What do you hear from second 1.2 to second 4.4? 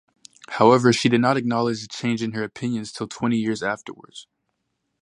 not acknowledge the change in her opinions till twenty years afterwards.